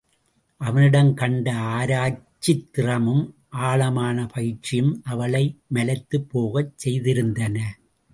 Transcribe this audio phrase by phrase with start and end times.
[0.61, 3.21] அவனிடம் கண்ட ஆராய்ச்சித் திறமும்
[3.49, 5.43] ஆழமான பயிற்சியும் அவளை
[5.67, 7.57] மலைத்துப் போகச் செய்திருந்தன.